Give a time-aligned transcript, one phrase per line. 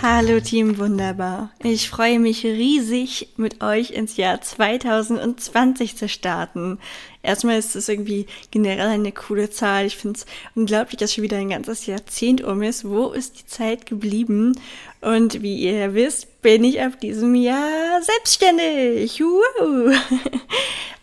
[0.00, 1.50] Hallo Team Wunderbar.
[1.60, 6.78] Ich freue mich riesig, mit euch ins Jahr 2020 zu starten.
[7.24, 9.86] Erstmal ist es irgendwie generell eine coole Zahl.
[9.86, 12.88] Ich finde es unglaublich, dass schon wieder ein ganzes Jahrzehnt um ist.
[12.88, 14.52] Wo ist die Zeit geblieben?
[15.00, 19.20] Und wie ihr wisst, bin ich ab diesem Jahr selbstständig.
[19.20, 19.92] Woo!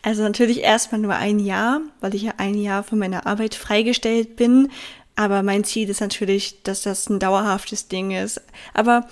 [0.01, 4.35] Also natürlich erstmal nur ein Jahr, weil ich ja ein Jahr von meiner Arbeit freigestellt
[4.35, 4.69] bin.
[5.15, 8.41] Aber mein Ziel ist natürlich, dass das ein dauerhaftes Ding ist.
[8.73, 9.07] Aber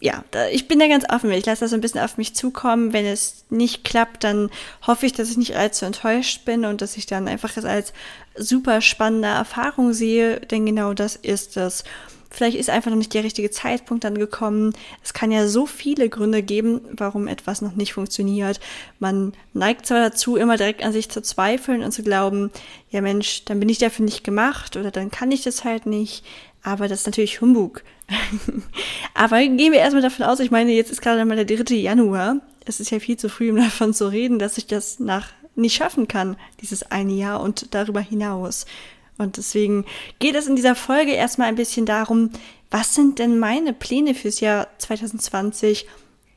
[0.00, 1.30] ja, ich bin da ganz offen.
[1.30, 2.92] Ich lasse das so ein bisschen auf mich zukommen.
[2.92, 4.50] Wenn es nicht klappt, dann
[4.86, 7.92] hoffe ich, dass ich nicht allzu enttäuscht bin und dass ich dann einfach es als
[8.36, 11.84] super spannende Erfahrung sehe, denn genau das ist es.
[12.30, 14.72] Vielleicht ist einfach noch nicht der richtige Zeitpunkt dann gekommen.
[15.02, 18.60] Es kann ja so viele Gründe geben, warum etwas noch nicht funktioniert.
[18.98, 22.50] Man neigt zwar dazu, immer direkt an sich zu zweifeln und zu glauben,
[22.90, 26.24] ja Mensch, dann bin ich dafür nicht gemacht oder dann kann ich das halt nicht.
[26.62, 27.82] Aber das ist natürlich Humbug.
[29.14, 31.74] Aber gehen wir erstmal davon aus, ich meine, jetzt ist gerade mal der 3.
[31.74, 32.40] Januar.
[32.64, 35.76] Es ist ja viel zu früh, um davon zu reden, dass ich das nach nicht
[35.76, 38.66] schaffen kann, dieses eine Jahr und darüber hinaus.
[39.18, 39.84] Und deswegen
[40.18, 42.30] geht es in dieser Folge erstmal ein bisschen darum,
[42.70, 45.86] was sind denn meine Pläne fürs Jahr 2020?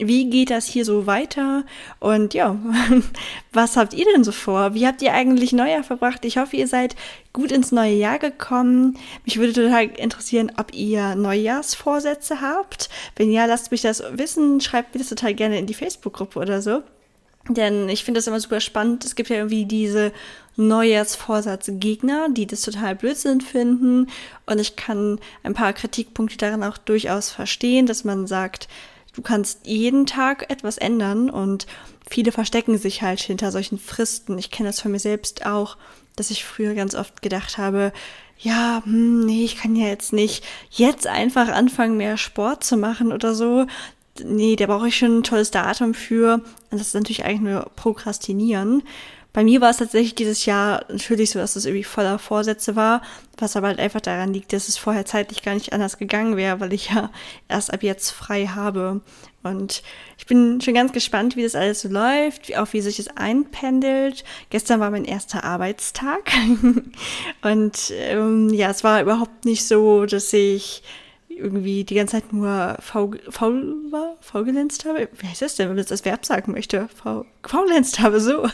[0.02, 1.66] Wie geht das hier so weiter?
[2.00, 2.58] Und ja,
[3.52, 4.74] was habt ihr denn so vor?
[4.74, 6.24] Wie habt ihr eigentlich Neujahr verbracht?
[6.24, 6.96] Ich hoffe, ihr seid
[7.34, 8.98] gut ins neue Jahr gekommen.
[9.26, 12.90] Mich würde total interessieren, ob ihr Neujahrsvorsätze habt.
[13.18, 14.62] Wenn ja, lasst mich das wissen.
[14.62, 16.82] Schreibt mir das total gerne in die Facebook-Gruppe oder so.
[17.50, 19.04] Denn ich finde das immer super spannend.
[19.04, 20.14] Es gibt ja irgendwie diese
[20.56, 24.08] Neujahrsvorsatzgegner, die das total Blödsinn finden.
[24.46, 28.68] Und ich kann ein paar Kritikpunkte daran auch durchaus verstehen, dass man sagt,
[29.16, 31.66] du kannst jeden Tag etwas ändern und
[32.08, 34.38] viele verstecken sich halt hinter solchen Fristen.
[34.38, 35.78] Ich kenne das von mir selbst auch,
[36.16, 37.92] dass ich früher ganz oft gedacht habe,
[38.38, 43.12] ja, hm, nee, ich kann ja jetzt nicht jetzt einfach anfangen, mehr Sport zu machen
[43.12, 43.66] oder so
[44.26, 46.36] nee, da brauche ich schon ein tolles Datum für.
[46.72, 48.84] Und das ist natürlich eigentlich nur Prokrastinieren.
[49.32, 53.04] Bei mir war es tatsächlich dieses Jahr natürlich so, dass es irgendwie voller Vorsätze war,
[53.38, 56.60] was aber halt einfach daran liegt, dass es vorher zeitlich gar nicht anders gegangen wäre,
[56.60, 57.12] weil ich ja
[57.48, 59.02] erst ab jetzt frei habe.
[59.44, 59.84] Und
[60.18, 64.24] ich bin schon ganz gespannt, wie das alles so läuft, auch wie sich das einpendelt.
[64.50, 66.32] Gestern war mein erster Arbeitstag
[67.44, 70.82] und ähm, ja, es war überhaupt nicht so, dass ich
[71.40, 75.10] irgendwie die ganze Zeit nur faul, faul war, faulgelenzt habe.
[75.18, 76.88] Wie heißt das denn, wenn man das als Verb sagen möchte?
[76.96, 78.48] Faul, faulenzt habe, so.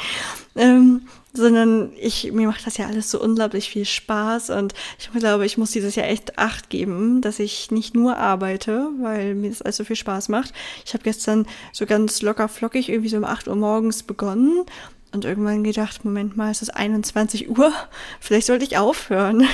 [0.56, 1.02] ähm,
[1.36, 5.58] sondern ich, mir macht das ja alles so unglaublich viel Spaß und ich glaube, ich
[5.58, 9.76] muss dieses Jahr echt Acht geben, dass ich nicht nur arbeite, weil mir das alles
[9.76, 10.52] so viel Spaß macht.
[10.84, 14.64] Ich habe gestern so ganz locker flockig irgendwie so um 8 Uhr morgens begonnen
[15.12, 17.72] und irgendwann gedacht, Moment mal, es ist 21 Uhr,
[18.20, 19.46] vielleicht sollte ich aufhören.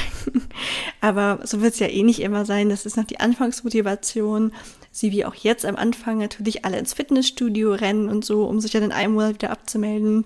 [1.00, 2.68] Aber so wird es ja eh nicht immer sein.
[2.68, 4.52] Das ist noch die Anfangsmotivation.
[4.90, 8.72] Sie wie auch jetzt am Anfang natürlich alle ins Fitnessstudio rennen und so, um sich
[8.72, 10.24] dann in einem Monat wieder abzumelden.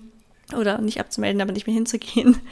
[0.55, 2.37] Oder nicht abzumelden, aber nicht mehr hinzugehen.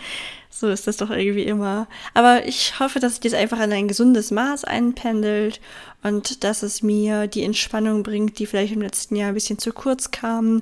[0.57, 1.85] So ist das doch irgendwie immer.
[2.13, 5.59] Aber ich hoffe, dass sich das einfach in ein gesundes Maß einpendelt
[6.01, 9.73] und dass es mir die Entspannung bringt, die vielleicht im letzten Jahr ein bisschen zu
[9.73, 10.61] kurz kam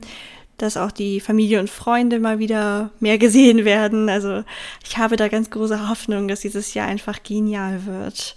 [0.64, 4.10] dass auch die Familie und Freunde mal wieder mehr gesehen werden.
[4.10, 4.44] Also
[4.84, 8.36] ich habe da ganz große Hoffnung, dass dieses Jahr einfach genial wird.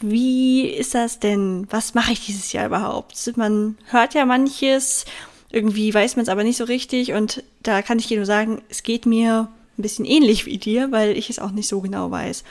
[0.00, 1.66] Wie ist das denn?
[1.70, 3.36] Was mache ich dieses Jahr überhaupt?
[3.36, 5.04] Man hört ja manches,
[5.50, 8.62] irgendwie weiß man es aber nicht so richtig und da kann ich dir nur sagen,
[8.68, 9.48] es geht mir
[9.78, 12.44] ein bisschen ähnlich wie dir, weil ich es auch nicht so genau weiß.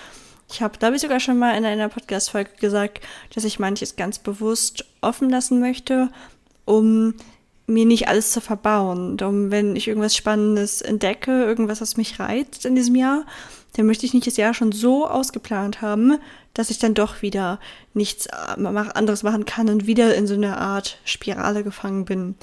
[0.52, 3.00] Ich habe, habe ich sogar schon mal in einer Podcast-Folge gesagt,
[3.34, 6.10] dass ich manches ganz bewusst offen lassen möchte,
[6.66, 7.16] um
[7.68, 9.18] mir nicht alles zu verbauen.
[9.18, 13.26] Darum, wenn ich irgendwas Spannendes entdecke, irgendwas, was mich reizt in diesem Jahr,
[13.76, 16.18] dann möchte ich nicht das Jahr schon so ausgeplant haben,
[16.54, 17.60] dass ich dann doch wieder
[17.94, 22.36] nichts anderes machen kann und wieder in so eine Art Spirale gefangen bin.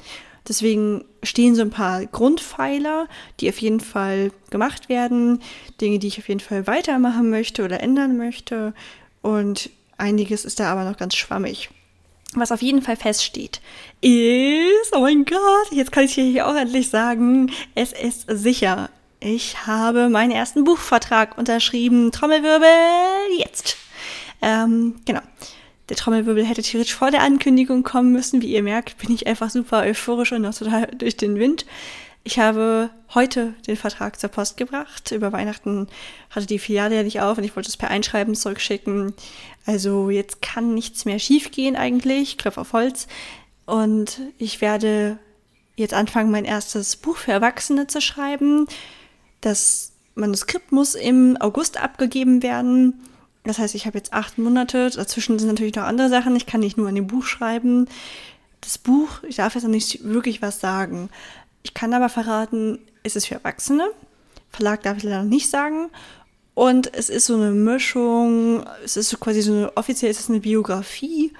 [0.47, 3.07] Deswegen stehen so ein paar Grundpfeiler,
[3.39, 5.43] die auf jeden Fall gemacht werden,
[5.79, 8.73] Dinge, die ich auf jeden Fall weitermachen möchte oder ändern möchte.
[9.21, 11.69] Und einiges ist da aber noch ganz schwammig.
[12.35, 13.59] Was auf jeden Fall feststeht,
[14.01, 18.89] ist, oh mein Gott, jetzt kann ich hier auch endlich sagen, es ist sicher.
[19.19, 22.11] Ich habe meinen ersten Buchvertrag unterschrieben.
[22.11, 22.69] Trommelwirbel,
[23.37, 23.77] jetzt.
[24.41, 25.21] Ähm, genau.
[25.89, 28.41] Der Trommelwirbel hätte theoretisch vor der Ankündigung kommen müssen.
[28.43, 31.65] Wie ihr merkt, bin ich einfach super euphorisch und noch total durch den Wind.
[32.29, 35.09] Ich habe heute den Vertrag zur Post gebracht.
[35.09, 35.87] Über Weihnachten
[36.29, 39.15] hatte die Filiale ja nicht auf und ich wollte es per Einschreiben zurückschicken.
[39.65, 42.37] Also jetzt kann nichts mehr schiefgehen eigentlich.
[42.37, 43.07] Griff auf Holz.
[43.65, 45.17] Und ich werde
[45.75, 48.67] jetzt anfangen, mein erstes Buch für Erwachsene zu schreiben.
[49.41, 53.07] Das Manuskript muss im August abgegeben werden.
[53.43, 54.91] Das heißt, ich habe jetzt acht Monate.
[54.91, 56.35] Dazwischen sind natürlich noch andere Sachen.
[56.35, 57.87] Ich kann nicht nur an dem Buch schreiben.
[58.61, 61.09] Das Buch, ich darf jetzt noch nicht wirklich was sagen.
[61.63, 63.89] Ich kann aber verraten, es ist für Erwachsene.
[64.49, 65.89] Verlag darf ich leider noch nicht sagen.
[66.53, 70.29] Und es ist so eine Mischung, es ist so quasi so eine, offiziell ist es
[70.29, 71.31] eine Biografie.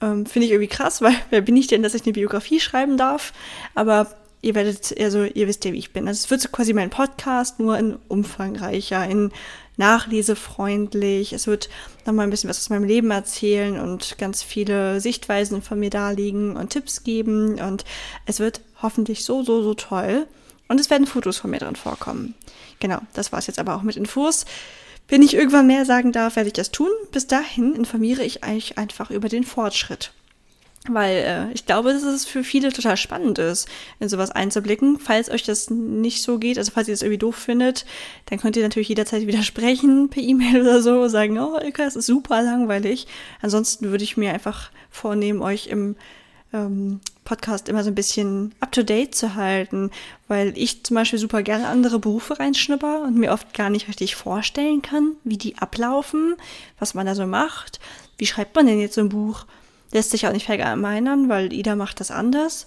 [0.00, 2.96] Ähm, Finde ich irgendwie krass, weil wer bin ich denn, dass ich eine Biografie schreiben
[2.96, 3.32] darf?
[3.74, 4.08] Aber
[4.42, 6.08] ihr werdet, also ihr wisst ja, wie ich bin.
[6.08, 9.30] Also es wird so quasi mein Podcast, nur in umfangreicher, in
[9.76, 11.32] nachlesefreundlich.
[11.32, 11.68] Es wird
[12.06, 16.56] nochmal ein bisschen was aus meinem Leben erzählen und ganz viele Sichtweisen von mir darlegen
[16.56, 17.60] und Tipps geben.
[17.60, 17.84] Und
[18.24, 20.26] es wird hoffentlich so, so, so toll.
[20.68, 22.34] Und es werden Fotos von mir drin vorkommen.
[22.80, 24.44] Genau, das war es jetzt aber auch mit Infos.
[25.08, 26.90] Wenn ich irgendwann mehr sagen darf, werde ich das tun.
[27.12, 30.12] Bis dahin informiere ich euch einfach über den Fortschritt.
[30.88, 33.68] Weil äh, ich glaube, dass es für viele total spannend ist,
[33.98, 34.98] in sowas einzublicken.
[34.98, 37.86] Falls euch das nicht so geht, also falls ihr das irgendwie doof findet,
[38.26, 42.06] dann könnt ihr natürlich jederzeit widersprechen per E-Mail oder so, sagen, oh, Ilka, das ist
[42.06, 43.06] super langweilig.
[43.40, 45.96] Ansonsten würde ich mir einfach vornehmen, euch im
[46.52, 49.90] ähm, Podcast immer so ein bisschen up-to-date zu halten,
[50.28, 54.16] weil ich zum Beispiel super gerne andere Berufe reinschnupper und mir oft gar nicht richtig
[54.16, 56.36] vorstellen kann, wie die ablaufen,
[56.78, 57.80] was man da so macht.
[58.16, 59.44] Wie schreibt man denn jetzt so ein Buch?
[59.92, 62.66] lässt sich auch nicht verallgemeinern, weil Ida macht das anders.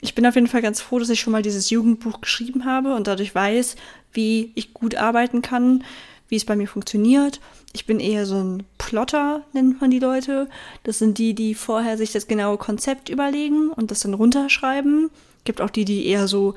[0.00, 2.94] Ich bin auf jeden Fall ganz froh, dass ich schon mal dieses Jugendbuch geschrieben habe
[2.94, 3.76] und dadurch weiß,
[4.12, 5.84] wie ich gut arbeiten kann,
[6.28, 7.40] wie es bei mir funktioniert.
[7.72, 10.48] Ich bin eher so ein Plotter, nennt man die Leute.
[10.82, 15.10] Das sind die, die vorher sich das genaue Konzept überlegen und das dann runterschreiben.
[15.44, 16.54] Gibt auch die, die eher so,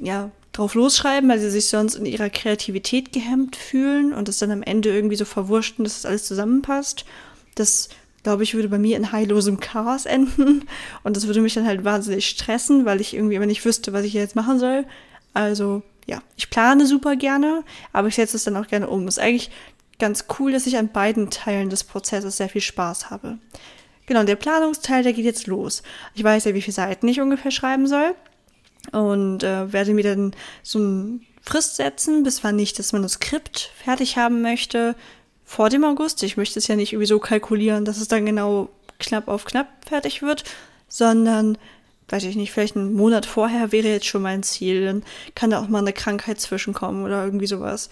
[0.00, 4.50] ja, drauf losschreiben, weil sie sich sonst in ihrer Kreativität gehemmt fühlen und es dann
[4.50, 7.04] am Ende irgendwie so verwurschten, dass das alles zusammenpasst.
[7.54, 7.88] Das
[8.22, 10.64] glaube ich, würde bei mir in heillosem Chaos enden.
[11.02, 14.04] Und das würde mich dann halt wahnsinnig stressen, weil ich irgendwie immer nicht wüsste, was
[14.04, 14.84] ich jetzt machen soll.
[15.34, 19.06] Also, ja, ich plane super gerne, aber ich setze es dann auch gerne um.
[19.08, 19.50] Ist eigentlich
[19.98, 23.38] ganz cool, dass ich an beiden Teilen des Prozesses sehr viel Spaß habe.
[24.06, 25.82] Genau, der Planungsteil, der geht jetzt los.
[26.14, 28.14] Ich weiß ja, wie viele Seiten ich ungefähr schreiben soll
[28.90, 30.32] und äh, werde mir dann
[30.62, 34.96] so eine Frist setzen, bis wann ich das Manuskript fertig haben möchte,
[35.44, 36.22] vor dem August.
[36.22, 39.68] Ich möchte es ja nicht irgendwie so kalkulieren, dass es dann genau knapp auf knapp
[39.86, 40.44] fertig wird,
[40.88, 41.58] sondern,
[42.12, 44.84] weiß ich nicht, vielleicht einen Monat vorher wäre jetzt schon mein Ziel.
[44.84, 45.02] Dann
[45.34, 47.88] kann da auch mal eine Krankheit zwischenkommen oder irgendwie sowas.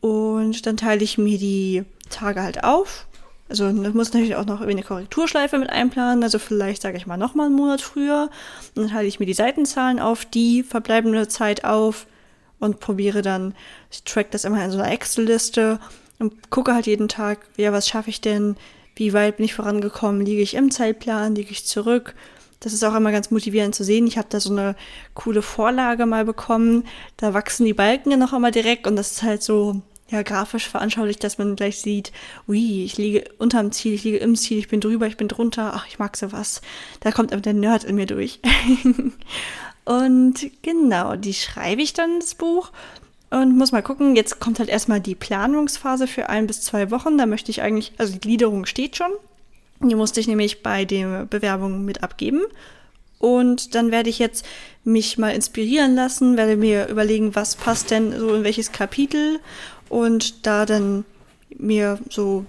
[0.00, 3.06] Und dann teile ich mir die Tage halt auf.
[3.48, 6.22] Also das muss natürlich auch noch eine Korrekturschleife mit einplanen.
[6.22, 8.30] Also vielleicht sage ich mal nochmal einen Monat früher.
[8.74, 12.06] Dann teile ich mir die Seitenzahlen auf die verbleibende Zeit auf
[12.60, 13.54] und probiere dann,
[13.90, 15.80] ich track das immer in so einer Excel-Liste
[16.18, 18.56] und gucke halt jeden Tag, ja, was schaffe ich denn?
[18.94, 20.24] Wie weit bin ich vorangekommen?
[20.24, 21.34] Liege ich im Zeitplan?
[21.34, 22.14] Liege ich zurück?
[22.60, 24.06] Das ist auch immer ganz motivierend zu sehen.
[24.06, 24.74] Ich habe da so eine
[25.14, 26.84] coole Vorlage mal bekommen.
[27.16, 30.68] Da wachsen die Balken ja noch einmal direkt und das ist halt so ja, grafisch
[30.68, 32.12] veranschaulicht, dass man gleich sieht,
[32.48, 35.72] ui, ich liege unterm Ziel, ich liege im Ziel, ich bin drüber, ich bin drunter,
[35.74, 36.62] ach, ich mag sowas.
[37.00, 38.40] Da kommt aber der Nerd in mir durch.
[39.84, 42.72] und genau, die schreibe ich dann, das Buch.
[43.30, 47.18] Und muss mal gucken, jetzt kommt halt erstmal die Planungsphase für ein bis zwei Wochen.
[47.18, 49.10] Da möchte ich eigentlich, also die Gliederung steht schon.
[49.80, 52.42] Die musste ich nämlich bei der Bewerbung mit abgeben.
[53.18, 54.44] Und dann werde ich jetzt
[54.84, 59.40] mich mal inspirieren lassen, werde mir überlegen, was passt denn so in welches Kapitel
[59.88, 61.04] und da dann
[61.56, 62.44] mir so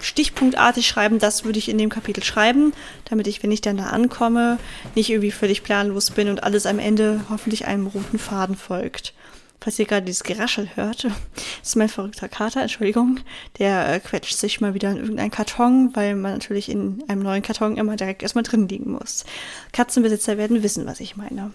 [0.00, 2.72] stichpunktartig schreiben, das würde ich in dem Kapitel schreiben,
[3.08, 4.58] damit ich, wenn ich dann da ankomme,
[4.94, 9.14] nicht irgendwie völlig planlos bin und alles am Ende hoffentlich einem roten Faden folgt.
[9.60, 11.06] Falls ihr gerade dieses Geraschel hört,
[11.62, 13.20] ist mein verrückter Kater, Entschuldigung,
[13.58, 17.42] der äh, quetscht sich mal wieder in irgendeinen Karton, weil man natürlich in einem neuen
[17.42, 19.24] Karton immer direkt erstmal drin liegen muss.
[19.72, 21.52] Katzenbesitzer werden wissen, was ich meine.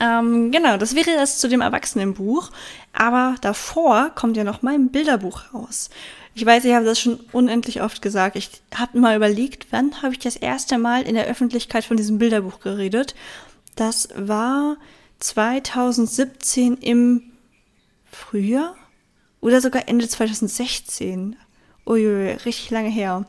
[0.00, 2.50] Ähm, genau, das wäre das zu dem Erwachsenenbuch.
[2.92, 5.90] Aber davor kommt ja noch mein Bilderbuch raus.
[6.34, 8.36] Ich weiß, ich habe das schon unendlich oft gesagt.
[8.36, 12.18] Ich habe mal überlegt, wann habe ich das erste Mal in der Öffentlichkeit von diesem
[12.18, 13.14] Bilderbuch geredet.
[13.76, 14.76] Das war
[15.22, 17.22] 2017 im
[18.10, 18.76] Frühjahr
[19.40, 21.36] oder sogar Ende 2016.
[21.86, 23.26] Uiui, richtig lange her.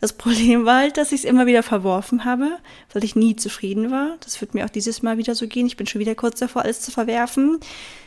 [0.00, 2.58] Das Problem war halt, dass ich es immer wieder verworfen habe,
[2.92, 4.16] weil ich nie zufrieden war.
[4.20, 5.66] Das wird mir auch dieses Mal wieder so gehen.
[5.66, 7.60] Ich bin schon wieder kurz davor, alles zu verwerfen.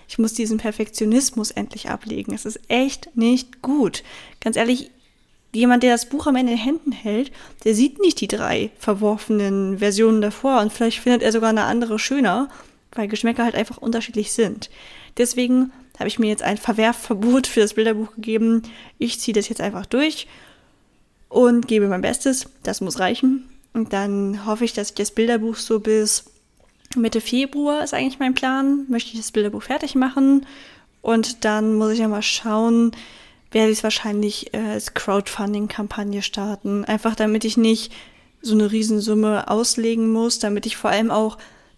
[0.08, 2.34] Ich muss diesen Perfektionismus endlich ablegen.
[2.34, 4.03] Es ist echt nicht gut.
[4.39, 4.91] Ganz ehrlich,
[5.53, 7.32] jemand, der das Buch am Ende in den Händen hält,
[7.63, 11.98] der sieht nicht die drei verworfenen Versionen davor und vielleicht findet er sogar eine andere
[11.98, 12.50] schöner,
[12.98, 14.70] weil Geschmäcker halt einfach unterschiedlich sind.
[15.18, 18.63] Deswegen habe ich mir jetzt ein Verwerfverbot für das Bilderbuch gegeben.
[18.98, 20.27] Ich ziehe das jetzt einfach durch
[21.30, 22.50] und gebe mein Bestes.
[22.63, 23.50] Das muss reichen.
[23.74, 26.25] Und dann hoffe ich, dass ich das Bilderbuch so bis
[26.96, 28.86] Mitte Februar ist eigentlich mein Plan.
[28.89, 30.46] Möchte ich das Bilderbuch fertig machen.
[31.01, 32.92] Und dann muss ich ja mal schauen,
[33.51, 36.86] werde ich es wahrscheinlich äh, als Crowdfunding-Kampagne starten.
[36.86, 37.94] Einfach damit ich nicht
[38.42, 41.38] so eine Riesensumme auslegen muss, damit ich vor allem auch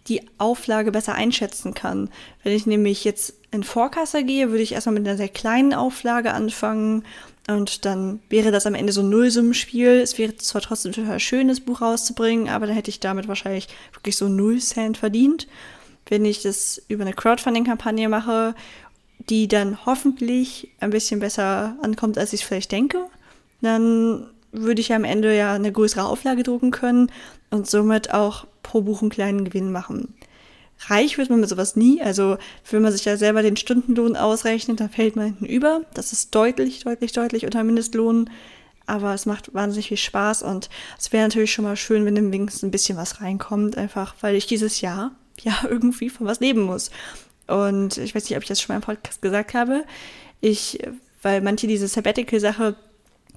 [0.10, 2.10] die Auflage besser einschätzen kann.
[2.44, 6.34] Wenn ich nämlich jetzt in Vorkasse gehe, würde ich erstmal mit einer sehr kleinen Auflage
[6.34, 7.04] anfangen
[7.48, 10.02] und dann wäre das am Ende so ein Nullsummenspiel.
[10.02, 13.68] Es wäre zwar trotzdem total schön, das Buch rauszubringen, aber dann hätte ich damit wahrscheinlich
[13.94, 15.48] wirklich so null Cent verdient.
[16.08, 18.56] Wenn ich das über eine Crowdfunding-Kampagne mache,
[19.30, 23.06] die dann hoffentlich ein bisschen besser ankommt, als ich es vielleicht denke,
[23.62, 27.12] dann würde ich am Ende ja eine größere Auflage drucken können
[27.50, 30.14] und somit auch pro Buch einen kleinen Gewinn machen.
[30.88, 32.02] Reich wird man mit sowas nie.
[32.02, 32.38] Also
[32.70, 35.82] wenn man sich ja selber den Stundenlohn ausrechnet, dann fällt man hinten über.
[35.94, 38.30] Das ist deutlich, deutlich, deutlich unter Mindestlohn.
[38.86, 42.32] Aber es macht wahnsinnig viel Spaß und es wäre natürlich schon mal schön, wenn im
[42.32, 46.62] wenigstens ein bisschen was reinkommt, einfach weil ich dieses Jahr ja irgendwie von was leben
[46.62, 46.90] muss.
[47.46, 49.84] Und ich weiß nicht, ob ich das schon mal im Podcast gesagt habe.
[50.42, 50.80] Ich,
[51.22, 52.76] weil manche diese Sabbatical-Sache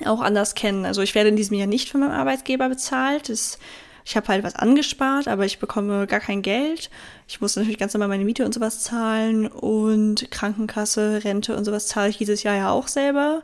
[0.05, 0.85] auch anders kennen.
[0.85, 3.29] Also ich werde in diesem Jahr nicht von meinem Arbeitgeber bezahlt.
[3.29, 3.59] Das
[4.05, 6.91] ich habe halt was angespart, aber ich bekomme gar kein Geld.
[7.29, 11.87] Ich muss natürlich ganz normal meine Miete und sowas zahlen und Krankenkasse, Rente und sowas
[11.87, 13.43] zahle ich dieses Jahr ja auch selber.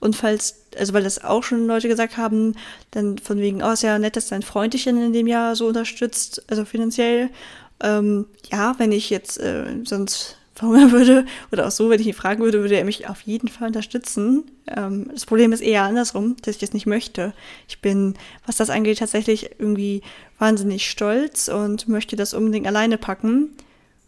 [0.00, 2.54] Und falls, also weil das auch schon Leute gesagt haben,
[2.92, 5.66] dann von wegen, oh, ist ja nett, dass dein Freund dich in dem Jahr so
[5.66, 7.30] unterstützt, also finanziell.
[7.80, 12.14] Ähm, ja, wenn ich jetzt äh, sonst verhungern würde oder auch so, wenn ich ihn
[12.14, 14.44] fragen würde, würde er mich auf jeden Fall unterstützen.
[14.66, 17.32] Ähm, das Problem ist eher andersrum, dass ich das nicht möchte.
[17.68, 18.14] Ich bin,
[18.46, 20.02] was das angeht, tatsächlich irgendwie
[20.38, 23.56] wahnsinnig stolz und möchte das unbedingt alleine packen.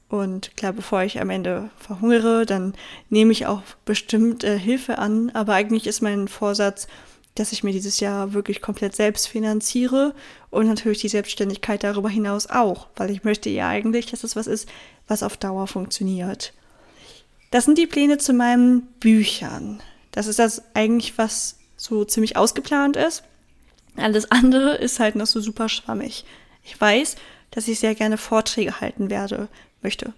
[0.08, 2.74] Und klar, bevor ich am Ende verhungere, dann
[3.10, 5.30] nehme ich auch bestimmt äh, Hilfe an.
[5.34, 6.88] Aber eigentlich ist mein Vorsatz,
[7.34, 10.14] dass ich mir dieses Jahr wirklich komplett selbst finanziere
[10.50, 14.46] und natürlich die Selbstständigkeit darüber hinaus auch, weil ich möchte ja eigentlich, dass es was
[14.46, 14.68] ist,
[15.06, 16.52] was auf Dauer funktioniert.
[17.50, 19.82] Das sind die Pläne zu meinen Büchern.
[20.12, 23.22] Das ist das eigentlich, was so ziemlich ausgeplant ist.
[23.96, 26.24] Alles andere ist halt noch so super schwammig.
[26.64, 27.16] Ich weiß,
[27.50, 29.48] dass ich sehr gerne Vorträge halten werde,
[29.82, 30.12] möchte.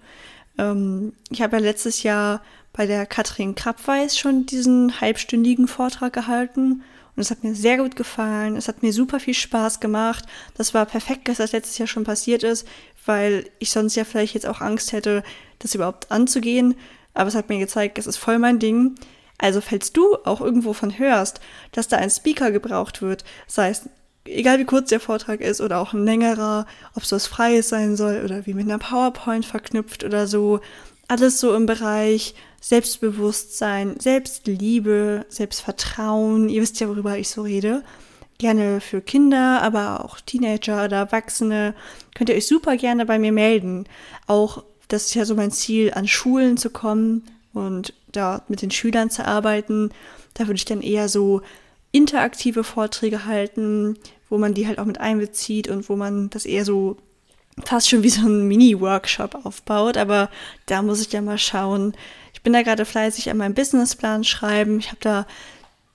[0.59, 2.43] Ähm, ich habe ja letztes Jahr
[2.73, 6.83] bei der Katrin Krappweis schon diesen halbstündigen Vortrag gehalten
[7.15, 8.57] und es hat mir sehr gut gefallen.
[8.57, 10.25] Es hat mir super viel Spaß gemacht.
[10.55, 12.67] Das war perfekt, dass das letztes Jahr schon passiert ist,
[13.05, 15.23] weil ich sonst ja vielleicht jetzt auch Angst hätte,
[15.59, 16.75] das überhaupt anzugehen.
[17.13, 18.95] Aber es hat mir gezeigt, es ist voll mein Ding.
[19.37, 21.41] Also falls du auch irgendwo von hörst,
[21.73, 23.89] dass da ein Speaker gebraucht wird, sei es
[24.25, 27.97] egal wie kurz der Vortrag ist oder auch ein längerer, ob es was Freies sein
[27.97, 30.61] soll oder wie mit einer PowerPoint verknüpft oder so,
[31.09, 36.49] alles so im Bereich Selbstbewusstsein, Selbstliebe, Selbstvertrauen.
[36.49, 37.83] Ihr wisst ja, worüber ich so rede.
[38.39, 41.75] Gerne für Kinder, aber auch Teenager oder Erwachsene.
[42.15, 43.85] Könnt ihr euch super gerne bei mir melden.
[44.29, 48.71] Auch das ist ja so mein Ziel, an Schulen zu kommen und da mit den
[48.71, 49.91] Schülern zu arbeiten.
[50.35, 51.43] Da würde ich dann eher so
[51.91, 56.65] interaktive Vorträge halten, wo man die halt auch mit einbezieht und wo man das eher
[56.65, 56.97] so
[57.65, 59.97] fast schon wie so ein Mini-Workshop aufbaut.
[59.97, 60.31] Aber
[60.67, 61.95] da muss ich ja mal schauen,
[62.43, 64.81] ich bin da gerade fleißig an meinem Businessplan schreiben.
[64.81, 65.27] Ich habe da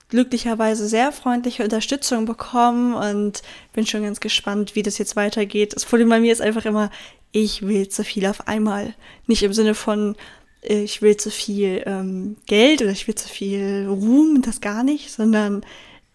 [0.08, 3.42] glücklicherweise sehr freundliche Unterstützung bekommen und
[3.74, 5.76] bin schon ganz gespannt, wie das jetzt weitergeht.
[5.76, 6.90] Das Problem bei mir ist einfach immer,
[7.32, 8.94] ich will zu viel auf einmal.
[9.26, 10.16] Nicht im Sinne von,
[10.62, 14.82] äh, ich will zu viel ähm, Geld oder ich will zu viel Ruhm, das gar
[14.82, 15.66] nicht, sondern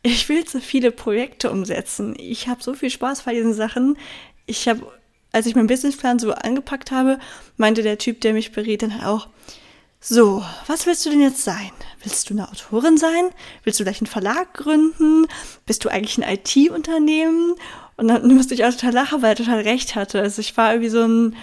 [0.01, 2.15] ich will zu viele Projekte umsetzen.
[2.17, 3.99] Ich habe so viel Spaß bei diesen Sachen.
[4.47, 4.91] Ich habe,
[5.31, 7.19] als ich meinen Businessplan so angepackt habe,
[7.55, 9.27] meinte der Typ, der mich berät, dann auch,
[10.03, 11.71] so, was willst du denn jetzt sein?
[12.03, 13.29] Willst du eine Autorin sein?
[13.63, 15.27] Willst du gleich einen Verlag gründen?
[15.65, 17.55] Bist du eigentlich ein IT-Unternehmen?
[17.95, 20.19] Und dann musste ich auch total lachen, weil er total recht hatte.
[20.19, 21.35] Also ich war irgendwie so ein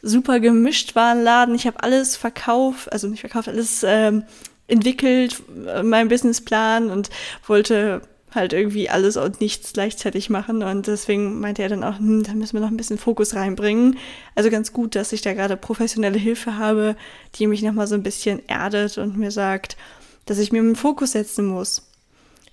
[0.00, 1.54] super gemischt Warenladen.
[1.54, 4.24] Ich habe alles verkauft, also nicht verkauft, alles ähm,
[4.68, 7.10] entwickelt, äh, meinen Businessplan und
[7.46, 8.00] wollte
[8.34, 10.62] halt irgendwie alles und nichts gleichzeitig machen.
[10.62, 13.96] Und deswegen meinte er dann auch, hm, da müssen wir noch ein bisschen Fokus reinbringen.
[14.34, 16.96] Also ganz gut, dass ich da gerade professionelle Hilfe habe,
[17.36, 19.76] die mich nochmal so ein bisschen erdet und mir sagt,
[20.26, 21.82] dass ich mir einen Fokus setzen muss.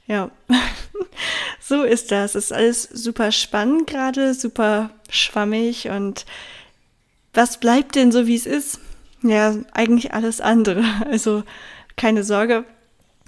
[0.08, 0.32] Ja,
[1.60, 2.36] so ist das.
[2.36, 6.26] Es ist alles super spannend gerade, super schwammig und
[7.34, 8.80] was bleibt denn so, wie es ist?
[9.22, 10.84] Ja, eigentlich alles andere.
[11.10, 11.44] Also
[11.98, 12.66] keine Sorge,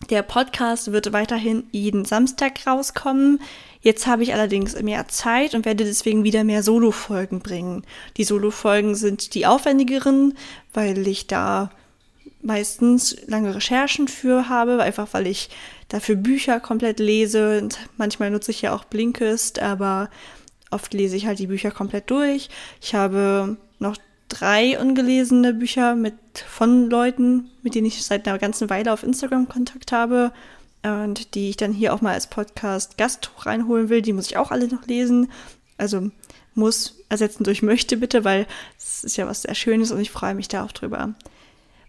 [0.10, 3.40] der Podcast wird weiterhin jeden Samstag rauskommen.
[3.82, 7.84] Jetzt habe ich allerdings mehr Zeit und werde deswegen wieder mehr Solo-Folgen bringen.
[8.18, 10.38] Die Solo-Folgen sind die aufwendigeren,
[10.74, 11.72] weil ich da
[12.42, 15.50] meistens lange Recherchen für habe, einfach weil ich
[15.90, 20.10] dafür Bücher komplett lese und manchmal nutze ich ja auch Blinkist, aber
[20.72, 22.50] oft lese ich halt die Bücher komplett durch.
[22.82, 23.98] Ich habe noch
[24.30, 26.16] drei ungelesene Bücher mit
[26.48, 30.32] von Leuten, mit denen ich seit einer ganzen Weile auf Instagram Kontakt habe
[30.84, 34.02] und die ich dann hier auch mal als Podcast Gast reinholen will.
[34.02, 35.30] Die muss ich auch alle noch lesen.
[35.78, 36.12] Also
[36.56, 40.36] muss ersetzen durch möchte bitte, weil es ist ja was sehr Schönes und ich freue
[40.36, 41.14] mich da auch drüber.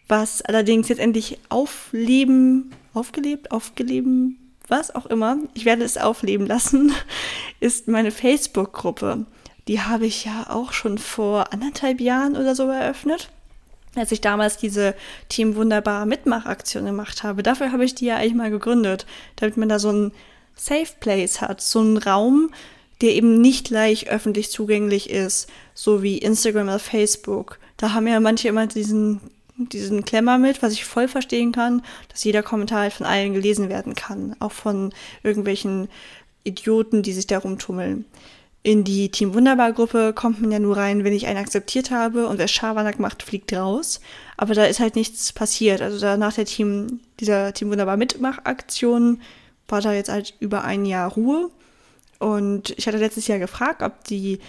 [0.09, 6.93] Was allerdings jetzt endlich aufleben, aufgelebt, aufgeleben, was auch immer, ich werde es aufleben lassen,
[7.61, 9.27] ist meine Facebook-Gruppe
[9.69, 13.29] die habe ich ja auch schon vor anderthalb Jahren oder so eröffnet.
[13.95, 14.95] Als ich damals diese
[15.29, 17.43] Team Wunderbar Mitmachaktion gemacht habe.
[17.43, 19.07] Dafür habe ich die ja eigentlich mal gegründet,
[19.37, 20.13] damit man da so einen
[20.57, 22.51] Safe Place hat, so einen Raum,
[23.01, 27.59] der eben nicht gleich öffentlich zugänglich ist, so wie Instagram oder Facebook.
[27.77, 29.21] Da haben ja manche immer diesen,
[29.57, 33.69] diesen Klemmer mit, was ich voll verstehen kann, dass jeder Kommentar halt von allen gelesen
[33.69, 35.89] werden kann, auch von irgendwelchen
[36.45, 38.05] Idioten, die sich da rumtummeln.
[38.63, 42.27] In die Team Wunderbar Gruppe kommt man ja nur rein, wenn ich einen akzeptiert habe
[42.27, 44.01] und wer Schabernack macht, fliegt raus.
[44.37, 45.81] Aber da ist halt nichts passiert.
[45.81, 49.21] Also nach der Team, dieser Team Wunderbar Mitmachaktion
[49.69, 51.51] war da jetzt halt über ein Jahr Ruhe.
[52.19, 54.41] Und ich hatte letztes Jahr gefragt, ob die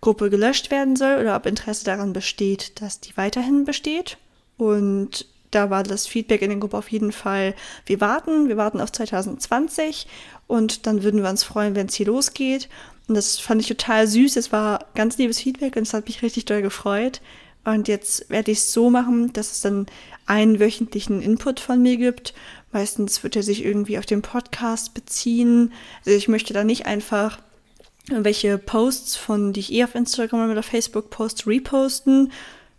[0.00, 4.16] Gruppe gelöscht werden soll oder ob Interesse daran besteht, dass die weiterhin besteht.
[4.56, 7.54] Und da war das Feedback in der Gruppe auf jeden Fall,
[7.86, 10.06] wir warten, wir warten auf 2020
[10.46, 12.68] und dann würden wir uns freuen, wenn es hier losgeht.
[13.10, 14.36] Und das fand ich total süß.
[14.36, 17.20] Es war ganz liebes Feedback und es hat mich richtig doll gefreut.
[17.64, 19.86] Und jetzt werde ich es so machen, dass es dann
[20.26, 22.34] einen wöchentlichen Input von mir gibt.
[22.70, 25.72] Meistens wird er sich irgendwie auf den Podcast beziehen.
[26.06, 27.40] Also ich möchte da nicht einfach
[28.08, 32.30] irgendwelche Posts von, die ich eh auf Instagram oder Facebook post, reposten.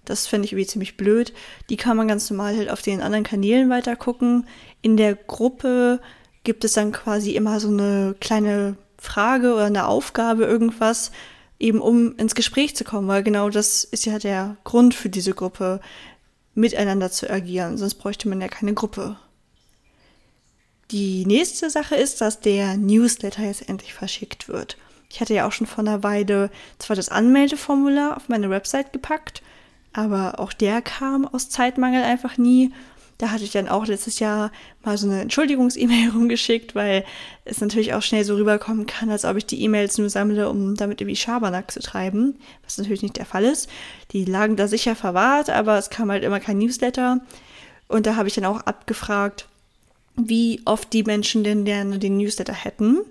[0.06, 1.34] Das fände ich irgendwie ziemlich blöd.
[1.70, 4.48] Die kann man ganz normal halt auf den anderen Kanälen weiter gucken.
[4.82, 6.00] In der Gruppe
[6.46, 11.12] gibt es dann quasi immer so eine kleine Frage oder eine Aufgabe, irgendwas,
[11.58, 15.34] eben um ins Gespräch zu kommen, weil genau das ist ja der Grund für diese
[15.34, 15.82] Gruppe,
[16.54, 19.18] miteinander zu agieren, sonst bräuchte man ja keine Gruppe.
[20.92, 24.78] Die nächste Sache ist, dass der Newsletter jetzt endlich verschickt wird.
[25.10, 29.42] Ich hatte ja auch schon vor einer Weile zwar das Anmeldeformular auf meine Website gepackt,
[29.94, 32.72] aber auch der kam aus Zeitmangel einfach nie
[33.22, 34.52] da hatte ich dann auch letztes Jahr
[34.84, 37.06] mal so eine Entschuldigungs-E-Mail rumgeschickt, weil
[37.46, 40.76] es natürlich auch schnell so rüberkommen kann, als ob ich die E-Mails nur sammle, um
[40.76, 43.70] damit irgendwie Schabernack zu treiben, was natürlich nicht der Fall ist.
[44.12, 47.20] Die lagen da sicher verwahrt, aber es kam halt immer kein Newsletter.
[47.88, 49.48] Und da habe ich dann auch abgefragt,
[50.16, 53.02] wie oft die Menschen denn gerne den Newsletter hätten.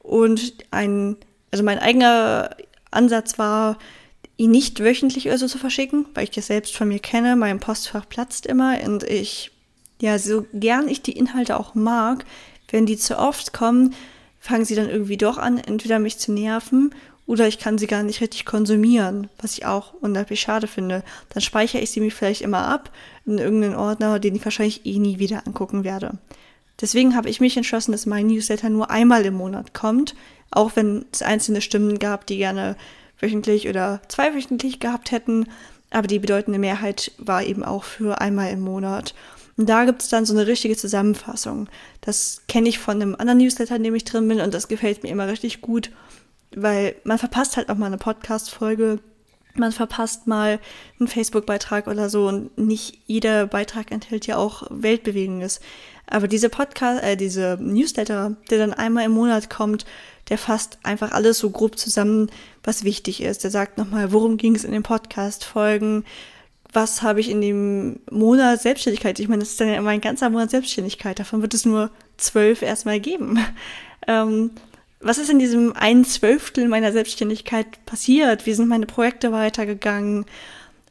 [0.00, 1.16] Und ein,
[1.50, 2.54] also mein eigener
[2.90, 3.78] Ansatz war,
[4.36, 7.34] ihn nicht wöchentlich oder so zu verschicken, weil ich das selbst von mir kenne.
[7.34, 9.52] Mein Postfach platzt immer und ich
[10.00, 12.24] ja, so gern ich die Inhalte auch mag,
[12.70, 13.94] wenn die zu oft kommen,
[14.40, 16.94] fangen sie dann irgendwie doch an, entweder mich zu nerven
[17.26, 21.02] oder ich kann sie gar nicht richtig konsumieren, was ich auch unglaublich schade finde.
[21.30, 22.90] Dann speichere ich sie mir vielleicht immer ab
[23.24, 26.18] in irgendeinen Ordner, den ich wahrscheinlich eh nie wieder angucken werde.
[26.80, 30.14] Deswegen habe ich mich entschlossen, dass mein Newsletter nur einmal im Monat kommt,
[30.50, 32.76] auch wenn es einzelne Stimmen gab, die gerne
[33.20, 35.46] wöchentlich oder zweiwöchentlich gehabt hätten.
[35.90, 39.14] Aber die bedeutende Mehrheit war eben auch für einmal im Monat.
[39.56, 41.68] Und da gibt es dann so eine richtige Zusammenfassung.
[42.00, 45.02] Das kenne ich von einem anderen Newsletter, in dem ich drin bin und das gefällt
[45.02, 45.90] mir immer richtig gut,
[46.54, 48.98] weil man verpasst halt auch mal eine Podcast-Folge,
[49.56, 50.58] man verpasst mal
[50.98, 55.60] einen Facebook-Beitrag oder so und nicht jeder Beitrag enthält ja auch Weltbewegendes.
[56.06, 59.86] Aber diese Podcast, äh, diese Newsletter, der dann einmal im Monat kommt,
[60.28, 62.30] der fasst einfach alles so grob zusammen,
[62.62, 63.44] was wichtig ist.
[63.44, 66.04] Der sagt nochmal, worum ging es in den Podcast-Folgen,
[66.74, 69.18] was habe ich in dem Monat Selbstständigkeit?
[69.20, 71.18] Ich meine, das ist dann ja immer ein ganzer Monat Selbstständigkeit.
[71.18, 73.38] Davon wird es nur zwölf erstmal geben.
[74.06, 74.50] Ähm,
[75.00, 78.44] was ist in diesem ein Zwölftel meiner Selbstständigkeit passiert?
[78.44, 80.26] Wie sind meine Projekte weitergegangen?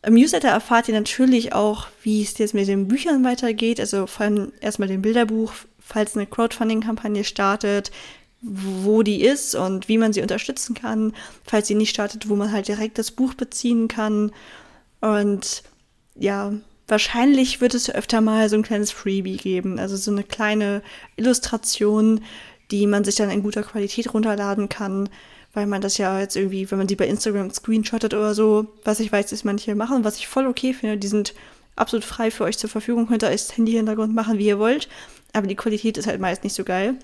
[0.02, 3.80] Im Newsletter erfahrt ihr natürlich auch, wie es jetzt mit den Büchern weitergeht.
[3.80, 7.92] Also vor allem erstmal dem Bilderbuch, falls eine Crowdfunding-Kampagne startet,
[8.42, 11.14] wo die ist und wie man sie unterstützen kann.
[11.46, 14.32] Falls sie nicht startet, wo man halt direkt das Buch beziehen kann.
[15.02, 15.64] Und
[16.16, 16.54] ja,
[16.88, 20.82] wahrscheinlich wird es öfter mal so ein kleines Freebie geben, also so eine kleine
[21.16, 22.22] Illustration,
[22.72, 25.10] die man sich dann in guter Qualität runterladen kann,
[25.54, 29.00] weil man das ja jetzt irgendwie, wenn man die bei Instagram screenshottet oder so, was
[29.00, 31.34] ich weiß, dass manche machen, was ich voll okay finde, die sind
[31.76, 34.88] absolut frei für euch zur Verfügung, könnt ihr als Handy-Hintergrund machen, wie ihr wollt,
[35.34, 36.96] aber die Qualität ist halt meist nicht so geil.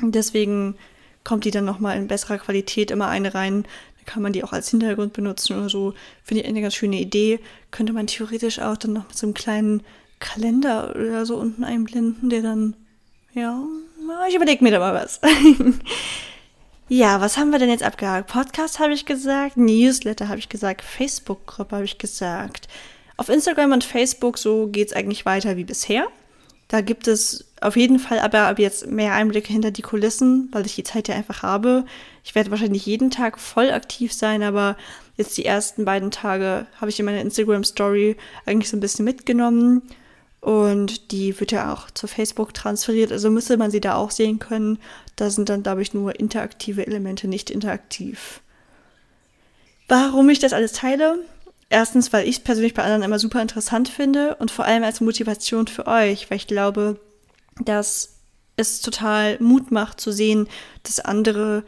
[0.00, 0.76] Deswegen
[1.24, 3.64] kommt die dann nochmal in besserer Qualität immer eine rein,
[4.06, 5.94] kann man die auch als Hintergrund benutzen oder so.
[6.22, 7.40] Finde ich eine ganz schöne Idee.
[7.70, 9.82] Könnte man theoretisch auch dann noch mit so einem kleinen
[10.18, 12.74] Kalender oder so unten einblenden, der dann,
[13.34, 13.62] ja,
[14.28, 15.20] ich überlege mir da mal was.
[16.88, 18.30] ja, was haben wir denn jetzt abgehakt?
[18.30, 22.68] Podcast habe ich gesagt, Newsletter habe ich gesagt, Facebook-Gruppe habe ich gesagt.
[23.16, 26.06] Auf Instagram und Facebook so geht es eigentlich weiter wie bisher.
[26.68, 30.66] Da gibt es auf jeden Fall aber ab jetzt mehr Einblicke hinter die Kulissen, weil
[30.66, 31.84] ich die Zeit ja einfach habe.
[32.24, 34.76] Ich werde wahrscheinlich jeden Tag voll aktiv sein, aber
[35.16, 39.04] jetzt die ersten beiden Tage habe ich in meiner Instagram Story eigentlich so ein bisschen
[39.04, 39.82] mitgenommen
[40.40, 44.38] und die wird ja auch zu Facebook transferiert, also müsste man sie da auch sehen
[44.38, 44.78] können.
[45.16, 48.40] Da sind dann, glaube ich, nur interaktive Elemente, nicht interaktiv.
[49.88, 51.18] Warum ich das alles teile?
[51.68, 55.00] Erstens, weil ich es persönlich bei anderen immer super interessant finde und vor allem als
[55.00, 57.00] Motivation für euch, weil ich glaube,
[57.60, 58.20] dass
[58.56, 60.48] es total Mut macht zu sehen,
[60.84, 61.64] dass andere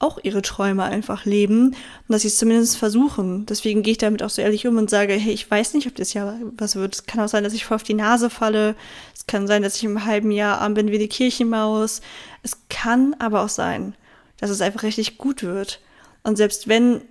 [0.00, 1.76] auch ihre Träume einfach leben und
[2.08, 3.44] dass sie es zumindest versuchen.
[3.44, 5.94] Deswegen gehe ich damit auch so ehrlich um und sage, hey, ich weiß nicht, ob
[5.94, 6.94] das Jahr was wird.
[6.94, 8.76] Es kann auch sein, dass ich voll auf die Nase falle.
[9.14, 12.00] Es kann sein, dass ich im halben Jahr arm bin wie die Kirchenmaus.
[12.42, 13.94] Es kann aber auch sein,
[14.38, 15.80] dass es einfach richtig gut wird.
[16.22, 17.02] Und selbst wenn,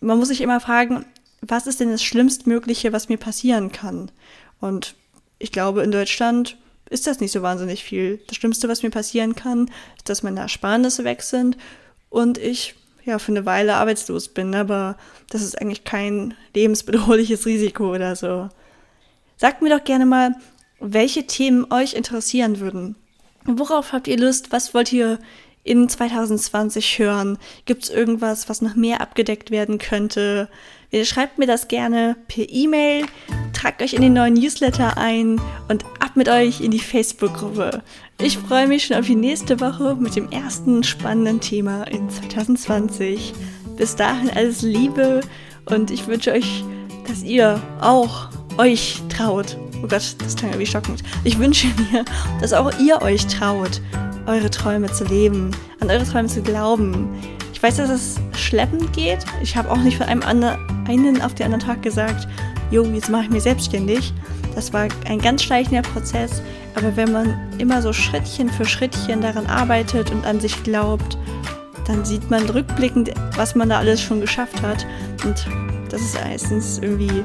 [0.00, 1.04] man muss sich immer fragen,
[1.42, 4.10] was ist denn das Schlimmstmögliche, was mir passieren kann?
[4.60, 4.94] Und
[5.38, 6.56] ich glaube, in Deutschland
[6.88, 8.20] ist das nicht so wahnsinnig viel.
[8.28, 11.56] Das Schlimmste, was mir passieren kann, ist, dass meine Ersparnisse weg sind
[12.10, 14.54] und ich ja für eine Weile arbeitslos bin.
[14.54, 14.96] Aber
[15.30, 18.48] das ist eigentlich kein lebensbedrohliches Risiko oder so.
[19.36, 20.36] Sagt mir doch gerne mal,
[20.78, 22.96] welche Themen euch interessieren würden.
[23.44, 24.52] Worauf habt ihr Lust?
[24.52, 25.18] Was wollt ihr
[25.64, 27.38] in 2020 hören?
[27.64, 30.48] Gibt es irgendwas, was noch mehr abgedeckt werden könnte?
[30.90, 33.06] Ihr schreibt mir das gerne per E-Mail,
[33.54, 37.82] tragt euch in den neuen Newsletter ein und ab mit euch in die Facebook-Gruppe.
[38.20, 43.32] Ich freue mich schon auf die nächste Woche mit dem ersten spannenden Thema in 2020.
[43.76, 45.22] Bis dahin alles Liebe
[45.64, 46.62] und ich wünsche euch,
[47.06, 49.56] dass ihr auch euch traut.
[49.82, 51.02] Oh Gott, das klang irgendwie schockend.
[51.24, 52.04] Ich wünsche mir,
[52.40, 53.80] dass auch ihr euch traut,
[54.26, 57.08] eure Träume zu leben, an eure Träume zu glauben.
[57.52, 59.18] Ich weiß, dass es schleppend geht.
[59.42, 62.28] Ich habe auch nicht von einem anderen, einen auf den anderen Tag gesagt,
[62.70, 64.12] jo, jetzt mache ich mich selbstständig.
[64.54, 66.42] Das war ein ganz schleichender Prozess.
[66.74, 71.18] Aber wenn man immer so Schrittchen für Schrittchen daran arbeitet und an sich glaubt,
[71.86, 74.86] dann sieht man rückblickend, was man da alles schon geschafft hat.
[75.24, 75.46] Und
[75.90, 77.24] das ist meistens irgendwie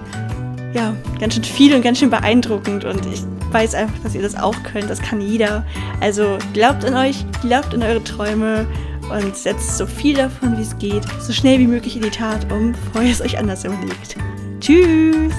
[0.73, 2.85] ja, ganz schön viel und ganz schön beeindruckend.
[2.85, 4.89] Und ich weiß einfach, dass ihr das auch könnt.
[4.89, 5.65] Das kann jeder.
[6.01, 8.67] Also glaubt an euch, glaubt an eure Träume
[9.09, 12.51] und setzt so viel davon, wie es geht, so schnell wie möglich in die Tat
[12.51, 14.17] um, bevor es euch anders überlegt.
[14.59, 15.33] Tschüss!